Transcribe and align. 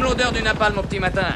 L'odeur 0.00 0.32
du 0.32 0.42
napalm 0.42 0.78
au 0.78 0.82
petit 0.82 1.00
matin. 1.00 1.34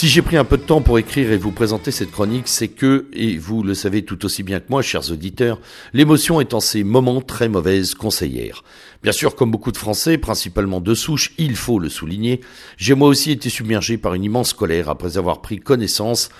Si 0.00 0.08
j'ai 0.08 0.22
pris 0.22 0.38
un 0.38 0.46
peu 0.46 0.56
de 0.56 0.62
temps 0.62 0.80
pour 0.80 0.98
écrire 0.98 1.30
et 1.30 1.36
vous 1.36 1.52
présenter 1.52 1.90
cette 1.90 2.10
chronique, 2.10 2.48
c'est 2.48 2.68
que, 2.68 3.04
et 3.12 3.36
vous 3.36 3.62
le 3.62 3.74
savez 3.74 4.02
tout 4.02 4.24
aussi 4.24 4.42
bien 4.42 4.58
que 4.58 4.70
moi, 4.70 4.80
chers 4.80 5.12
auditeurs, 5.12 5.60
l'émotion 5.92 6.40
est 6.40 6.54
en 6.54 6.60
ces 6.60 6.84
moments 6.84 7.20
très 7.20 7.50
mauvaise 7.50 7.94
conseillère. 7.94 8.64
Bien 9.02 9.12
sûr, 9.12 9.36
comme 9.36 9.50
beaucoup 9.50 9.72
de 9.72 9.76
Français, 9.76 10.16
principalement 10.16 10.80
de 10.80 10.94
souche, 10.94 11.34
il 11.36 11.54
faut 11.54 11.78
le 11.78 11.90
souligner, 11.90 12.40
j'ai 12.78 12.94
moi 12.94 13.08
aussi 13.08 13.30
été 13.30 13.50
submergé 13.50 13.98
par 13.98 14.14
une 14.14 14.24
immense 14.24 14.54
colère 14.54 14.88
après 14.88 15.18
avoir 15.18 15.42
pris 15.42 15.60
connaissance 15.60 16.30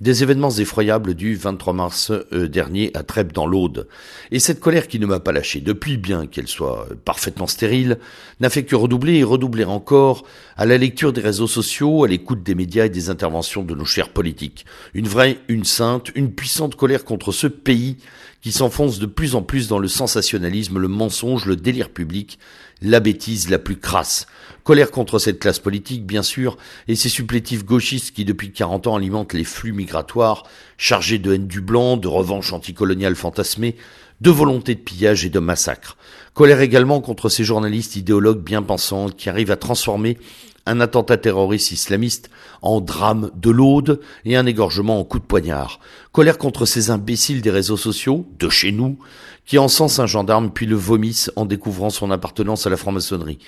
des 0.00 0.22
événements 0.22 0.50
effroyables 0.50 1.14
du 1.14 1.34
23 1.34 1.72
mars 1.72 2.12
euh, 2.32 2.48
dernier 2.48 2.90
à 2.94 3.02
Trèbes 3.02 3.32
dans 3.32 3.46
l'Aude. 3.46 3.88
Et 4.30 4.38
cette 4.38 4.60
colère 4.60 4.86
qui 4.86 5.00
ne 5.00 5.06
m'a 5.06 5.20
pas 5.20 5.32
lâché 5.32 5.60
depuis, 5.60 5.96
bien 5.96 6.26
qu'elle 6.26 6.46
soit 6.46 6.86
euh, 6.90 6.94
parfaitement 7.04 7.46
stérile, 7.46 7.98
n'a 8.40 8.50
fait 8.50 8.64
que 8.64 8.76
redoubler 8.76 9.16
et 9.16 9.24
redoubler 9.24 9.64
encore 9.64 10.24
à 10.56 10.66
la 10.66 10.78
lecture 10.78 11.12
des 11.12 11.20
réseaux 11.20 11.48
sociaux, 11.48 12.04
à 12.04 12.08
l'écoute 12.08 12.42
des 12.42 12.54
médias 12.54 12.86
et 12.86 12.90
des 12.90 13.10
interventions 13.10 13.64
de 13.64 13.74
nos 13.74 13.84
chers 13.84 14.10
politiques. 14.10 14.66
Une 14.94 15.08
vraie, 15.08 15.38
une 15.48 15.64
sainte, 15.64 16.10
une 16.14 16.32
puissante 16.32 16.76
colère 16.76 17.04
contre 17.04 17.32
ce 17.32 17.46
pays 17.46 17.96
qui 18.40 18.52
s'enfonce 18.52 18.98
de 18.98 19.06
plus 19.06 19.34
en 19.34 19.42
plus 19.42 19.68
dans 19.68 19.78
le 19.78 19.88
sensationnalisme, 19.88 20.78
le 20.78 20.88
mensonge, 20.88 21.46
le 21.46 21.56
délire 21.56 21.90
public, 21.90 22.38
la 22.80 23.00
bêtise 23.00 23.50
la 23.50 23.58
plus 23.58 23.78
crasse. 23.78 24.26
Colère 24.62 24.90
contre 24.90 25.18
cette 25.18 25.40
classe 25.40 25.58
politique, 25.58 26.06
bien 26.06 26.22
sûr, 26.22 26.56
et 26.86 26.94
ces 26.94 27.08
supplétifs 27.08 27.64
gauchistes 27.64 28.14
qui 28.14 28.24
depuis 28.24 28.52
40 28.52 28.86
ans 28.86 28.96
alimentent 28.96 29.32
les 29.32 29.44
flux 29.44 29.72
migratoires, 29.72 30.44
chargés 30.76 31.18
de 31.18 31.32
haine 31.32 31.48
du 31.48 31.60
blanc, 31.60 31.96
de 31.96 32.08
revanche 32.08 32.52
anticoloniale 32.52 33.16
fantasmée, 33.16 33.76
de 34.20 34.30
volonté 34.30 34.74
de 34.74 34.80
pillage 34.80 35.24
et 35.24 35.30
de 35.30 35.38
massacre. 35.38 35.96
Colère 36.34 36.60
également 36.60 37.00
contre 37.00 37.28
ces 37.28 37.44
journalistes 37.44 37.96
idéologues 37.96 38.42
bien 38.42 38.62
pensants 38.62 39.08
qui 39.08 39.28
arrivent 39.28 39.50
à 39.50 39.56
transformer 39.56 40.18
un 40.68 40.80
attentat 40.80 41.16
terroriste 41.16 41.72
islamiste 41.72 42.30
en 42.62 42.80
drame 42.80 43.30
de 43.34 43.50
l'Aude 43.50 44.00
et 44.24 44.36
un 44.36 44.46
égorgement 44.46 45.00
en 45.00 45.04
coup 45.04 45.18
de 45.18 45.24
poignard. 45.24 45.80
Colère 46.12 46.38
contre 46.38 46.66
ces 46.66 46.90
imbéciles 46.90 47.40
des 47.40 47.50
réseaux 47.50 47.76
sociaux, 47.76 48.26
de 48.38 48.48
chez 48.48 48.70
nous, 48.70 48.98
qui 49.46 49.58
encensent 49.58 49.98
un 49.98 50.06
gendarme 50.06 50.50
puis 50.50 50.66
le 50.66 50.76
vomissent 50.76 51.32
en 51.36 51.46
découvrant 51.46 51.90
son 51.90 52.10
appartenance 52.10 52.66
à 52.66 52.70
la 52.70 52.76
franc-maçonnerie. 52.76 53.38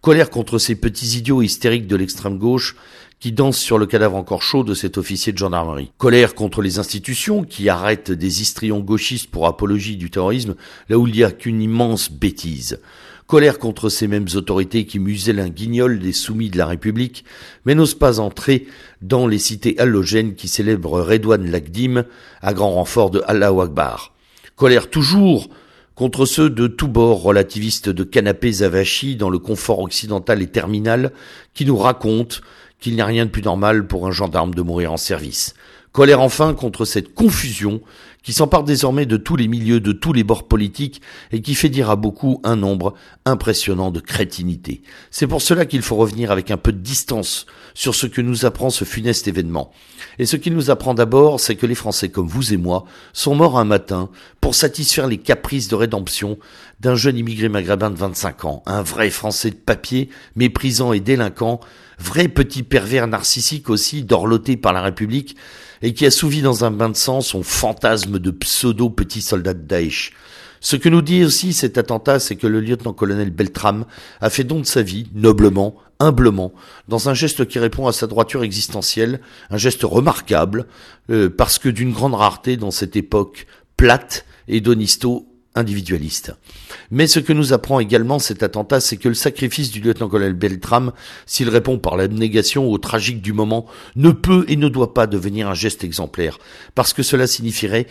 Colère 0.00 0.30
contre 0.30 0.58
ces 0.58 0.74
petits 0.74 1.18
idiots 1.18 1.42
hystériques 1.42 1.86
de 1.86 1.96
l'extrême 1.96 2.38
gauche 2.38 2.76
qui 3.18 3.32
dansent 3.32 3.58
sur 3.58 3.76
le 3.76 3.84
cadavre 3.84 4.16
encore 4.16 4.42
chaud 4.42 4.64
de 4.64 4.72
cet 4.72 4.96
officier 4.96 5.34
de 5.34 5.38
gendarmerie. 5.38 5.92
Colère 5.98 6.34
contre 6.34 6.62
les 6.62 6.78
institutions 6.78 7.44
qui 7.44 7.68
arrêtent 7.68 8.10
des 8.10 8.40
histrions 8.40 8.80
gauchistes 8.80 9.30
pour 9.30 9.46
apologie 9.46 9.98
du 9.98 10.10
terrorisme 10.10 10.54
là 10.88 10.98
où 10.98 11.06
il 11.06 11.12
n'y 11.12 11.24
a 11.24 11.30
qu'une 11.30 11.60
immense 11.60 12.10
bêtise. 12.10 12.80
Colère 13.30 13.60
contre 13.60 13.90
ces 13.90 14.08
mêmes 14.08 14.26
autorités 14.34 14.86
qui 14.86 14.98
musellent 14.98 15.38
un 15.38 15.50
guignol 15.50 16.00
des 16.00 16.12
soumis 16.12 16.50
de 16.50 16.58
la 16.58 16.66
République, 16.66 17.24
mais 17.64 17.76
n'osent 17.76 17.94
pas 17.94 18.18
entrer 18.18 18.66
dans 19.02 19.28
les 19.28 19.38
cités 19.38 19.78
halogènes 19.78 20.34
qui 20.34 20.48
célèbrent 20.48 21.00
Redouane 21.00 21.48
Lagdim 21.48 22.06
à 22.42 22.52
grand 22.54 22.72
renfort 22.72 23.10
de 23.10 23.22
Allah 23.28 23.52
Akbar. 23.56 24.14
Colère 24.56 24.90
toujours 24.90 25.48
contre 25.94 26.26
ceux 26.26 26.50
de 26.50 26.66
tous 26.66 26.88
bords 26.88 27.22
relativistes 27.22 27.88
de 27.88 28.02
canapés 28.02 28.64
avachis 28.64 29.14
dans 29.14 29.30
le 29.30 29.38
confort 29.38 29.78
occidental 29.78 30.42
et 30.42 30.48
terminal 30.48 31.12
qui 31.54 31.64
nous 31.64 31.76
racontent 31.76 32.38
qu'il 32.80 32.96
n'y 32.96 33.00
a 33.00 33.06
rien 33.06 33.26
de 33.26 33.30
plus 33.30 33.42
normal 33.42 33.86
pour 33.86 34.08
un 34.08 34.10
gendarme 34.10 34.54
de 34.54 34.62
mourir 34.62 34.92
en 34.92 34.96
service. 34.96 35.54
Colère 35.92 36.20
enfin 36.20 36.54
contre 36.54 36.84
cette 36.84 37.14
confusion 37.14 37.80
qui 38.22 38.32
s'empare 38.32 38.64
désormais 38.64 39.06
de 39.06 39.16
tous 39.16 39.34
les 39.34 39.48
milieux, 39.48 39.80
de 39.80 39.92
tous 39.92 40.12
les 40.12 40.24
bords 40.24 40.46
politiques 40.46 41.00
et 41.32 41.40
qui 41.40 41.54
fait 41.54 41.68
dire 41.68 41.90
à 41.90 41.96
beaucoup 41.96 42.40
un 42.44 42.54
nombre 42.54 42.94
impressionnant 43.24 43.90
de 43.90 43.98
crétinité. 43.98 44.82
C'est 45.10 45.26
pour 45.26 45.42
cela 45.42 45.64
qu'il 45.64 45.82
faut 45.82 45.96
revenir 45.96 46.30
avec 46.30 46.50
un 46.50 46.56
peu 46.56 46.72
de 46.72 46.78
distance 46.78 47.46
sur 47.74 47.94
ce 47.94 48.06
que 48.06 48.20
nous 48.20 48.44
apprend 48.44 48.70
ce 48.70 48.84
funeste 48.84 49.26
événement. 49.26 49.72
Et 50.18 50.26
ce 50.26 50.36
qu'il 50.36 50.54
nous 50.54 50.70
apprend 50.70 50.94
d'abord, 50.94 51.40
c'est 51.40 51.56
que 51.56 51.66
les 51.66 51.74
Français 51.74 52.10
comme 52.10 52.28
vous 52.28 52.52
et 52.52 52.56
moi 52.56 52.84
sont 53.12 53.34
morts 53.34 53.58
un 53.58 53.64
matin 53.64 54.10
pour 54.40 54.54
satisfaire 54.54 55.06
les 55.06 55.18
caprices 55.18 55.68
de 55.68 55.74
rédemption 55.74 56.38
d'un 56.80 56.94
jeune 56.94 57.18
immigré 57.18 57.48
maghrébin 57.48 57.90
de 57.90 57.96
25 57.96 58.44
ans, 58.44 58.62
un 58.66 58.82
vrai 58.82 59.10
Français 59.10 59.50
de 59.50 59.56
papier, 59.56 60.08
méprisant 60.36 60.92
et 60.92 61.00
délinquant, 61.00 61.60
vrai 61.98 62.28
petit 62.28 62.62
pervers 62.62 63.06
narcissique 63.06 63.68
aussi, 63.70 64.02
dorloté 64.02 64.56
par 64.56 64.72
la 64.72 64.82
République, 64.82 65.36
et 65.82 65.94
qui 65.94 66.06
a 66.06 66.10
souvi 66.10 66.42
dans 66.42 66.64
un 66.64 66.70
bain 66.70 66.88
de 66.88 66.96
sang 66.96 67.20
son 67.20 67.42
fantasme 67.42 68.18
de 68.18 68.30
pseudo 68.30 68.90
petit 68.90 69.22
soldat 69.22 69.54
de 69.54 69.62
Daesh. 69.62 70.12
Ce 70.60 70.76
que 70.76 70.90
nous 70.90 71.00
dit 71.00 71.24
aussi 71.24 71.54
cet 71.54 71.78
attentat, 71.78 72.20
c'est 72.20 72.36
que 72.36 72.46
le 72.46 72.60
lieutenant-colonel 72.60 73.30
Beltram 73.30 73.86
a 74.20 74.28
fait 74.28 74.44
don 74.44 74.60
de 74.60 74.66
sa 74.66 74.82
vie, 74.82 75.06
noblement, 75.14 75.76
humblement, 75.98 76.52
dans 76.88 77.08
un 77.08 77.14
geste 77.14 77.46
qui 77.46 77.58
répond 77.58 77.86
à 77.86 77.92
sa 77.92 78.06
droiture 78.06 78.42
existentielle, 78.42 79.20
un 79.48 79.56
geste 79.56 79.82
remarquable, 79.84 80.66
euh, 81.10 81.30
parce 81.30 81.58
que 81.58 81.70
d'une 81.70 81.92
grande 81.92 82.14
rareté 82.14 82.58
dans 82.58 82.70
cette 82.70 82.94
époque 82.96 83.46
plate 83.78 84.26
et 84.48 84.60
donisto 84.60 85.29
individualiste. 85.60 86.34
Mais 86.90 87.06
ce 87.06 87.20
que 87.20 87.32
nous 87.32 87.52
apprend 87.52 87.78
également 87.78 88.18
cet 88.18 88.42
attentat, 88.42 88.80
c'est 88.80 88.96
que 88.96 89.08
le 89.08 89.14
sacrifice 89.14 89.70
du 89.70 89.80
lieutenant-colonel 89.80 90.34
Beltram, 90.34 90.92
s'il 91.26 91.48
répond 91.48 91.78
par 91.78 91.96
l'abnégation 91.96 92.68
au 92.68 92.78
tragique 92.78 93.22
du 93.22 93.32
moment, 93.32 93.66
ne 93.94 94.10
peut 94.10 94.44
et 94.48 94.56
ne 94.56 94.68
doit 94.68 94.94
pas 94.94 95.06
devenir 95.06 95.48
un 95.48 95.54
geste 95.54 95.84
exemplaire, 95.84 96.38
parce 96.74 96.92
que 96.92 97.02
cela 97.02 97.26
signifierait 97.26 97.86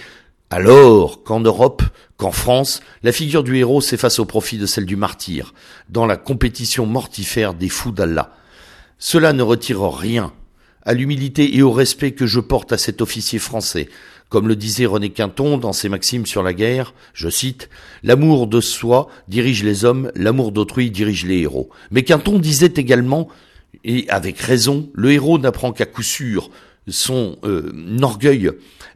alors 0.49 1.23
qu'en 1.23 1.39
Europe, 1.39 1.83
qu'en 2.17 2.31
France, 2.31 2.81
la 3.03 3.11
figure 3.11 3.43
du 3.43 3.57
héros 3.57 3.81
s'efface 3.81 4.19
au 4.19 4.25
profit 4.25 4.57
de 4.57 4.65
celle 4.65 4.85
du 4.85 4.95
martyr, 4.95 5.53
dans 5.89 6.05
la 6.05 6.17
compétition 6.17 6.85
mortifère 6.85 7.53
des 7.53 7.69
fous 7.69 7.91
d'Allah. 7.91 8.33
Cela 8.97 9.31
ne 9.31 9.43
retire 9.43 9.81
rien 9.81 10.33
à 10.83 10.93
l'humilité 10.93 11.57
et 11.57 11.61
au 11.61 11.71
respect 11.71 12.11
que 12.11 12.25
je 12.25 12.39
porte 12.39 12.71
à 12.71 12.77
cet 12.77 13.01
officier 13.01 13.39
français, 13.39 13.89
comme 14.29 14.47
le 14.47 14.55
disait 14.55 14.85
René 14.85 15.09
Quinton 15.09 15.57
dans 15.57 15.73
ses 15.73 15.89
maximes 15.89 16.25
sur 16.25 16.43
la 16.43 16.53
guerre, 16.53 16.93
je 17.13 17.29
cite, 17.29 17.69
L'amour 18.03 18.47
de 18.47 18.61
soi 18.61 19.09
dirige 19.27 19.63
les 19.63 19.85
hommes, 19.85 20.11
l'amour 20.15 20.51
d'autrui 20.51 20.91
dirige 20.91 21.25
les 21.25 21.39
héros. 21.39 21.69
Mais 21.91 22.03
Quinton 22.03 22.39
disait 22.39 22.73
également, 22.75 23.27
et 23.83 24.07
avec 24.09 24.39
raison, 24.39 24.89
le 24.93 25.11
héros 25.11 25.39
n'apprend 25.39 25.71
qu'à 25.71 25.85
coup 25.85 26.03
sûr 26.03 26.49
son 26.87 27.37
euh, 27.43 27.97
orgueil 28.01 28.51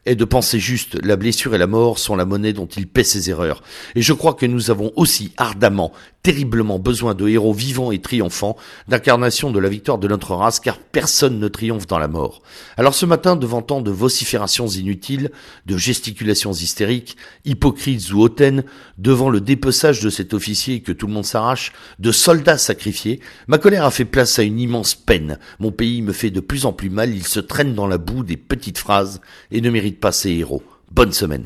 est 0.05 0.15
de 0.15 0.25
penser 0.25 0.59
juste, 0.59 0.97
la 1.03 1.15
blessure 1.15 1.55
et 1.55 1.57
la 1.57 1.67
mort 1.67 1.97
sont 1.97 2.15
la 2.15 2.25
monnaie 2.25 2.51
dont 2.51 2.65
il 2.65 2.87
paie 2.87 3.03
ses 3.03 3.29
erreurs. 3.29 3.63
Et 3.95 4.01
je 4.01 4.11
crois 4.11 4.33
que 4.33 4.45
nous 4.45 4.69
avons 4.69 4.91
aussi 4.97 5.31
ardemment, 5.37 5.93
terriblement 6.23 6.77
besoin 6.77 7.13
de 7.13 7.27
héros 7.27 7.53
vivants 7.53 7.91
et 7.91 7.99
triomphants, 7.99 8.57
d'incarnation 8.89 9.51
de 9.51 9.59
la 9.59 9.69
victoire 9.69 9.97
de 9.97 10.07
notre 10.07 10.35
race, 10.35 10.59
car 10.59 10.77
personne 10.77 11.39
ne 11.39 11.47
triomphe 11.47 11.87
dans 11.87 11.99
la 11.99 12.09
mort. 12.09 12.41
Alors 12.75 12.95
ce 12.95 13.05
matin, 13.05 13.37
devant 13.37 13.61
tant 13.61 13.81
de 13.81 13.91
vociférations 13.91 14.67
inutiles, 14.67 15.31
de 15.65 15.77
gesticulations 15.77 16.51
hystériques, 16.51 17.15
hypocrites 17.45 18.11
ou 18.11 18.21
hautaines, 18.21 18.63
devant 18.97 19.29
le 19.29 19.39
dépeçage 19.39 20.01
de 20.01 20.09
cet 20.09 20.33
officier 20.33 20.81
que 20.81 20.91
tout 20.91 21.07
le 21.07 21.13
monde 21.13 21.25
s'arrache, 21.25 21.71
de 21.99 22.11
soldats 22.11 22.57
sacrifiés, 22.57 23.21
ma 23.47 23.57
colère 23.57 23.85
a 23.85 23.91
fait 23.91 24.05
place 24.05 24.37
à 24.37 24.43
une 24.43 24.59
immense 24.59 24.95
peine. 24.95 25.39
Mon 25.59 25.71
pays 25.71 26.01
me 26.01 26.11
fait 26.11 26.29
de 26.29 26.41
plus 26.41 26.65
en 26.65 26.73
plus 26.73 26.89
mal, 26.89 27.13
il 27.13 27.25
se 27.25 27.39
traîne 27.39 27.73
la 27.87 27.97
boue 27.97 28.23
des 28.23 28.37
petites 28.37 28.77
phrases 28.77 29.21
et 29.51 29.61
ne 29.61 29.69
mérite 29.69 29.99
pas 29.99 30.11
ses 30.11 30.31
héros. 30.31 30.63
Bonne 30.91 31.11
semaine. 31.11 31.45